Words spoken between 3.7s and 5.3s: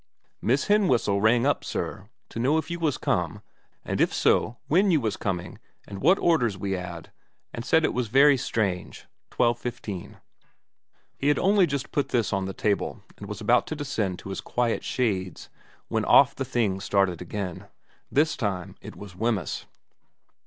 and if so when you was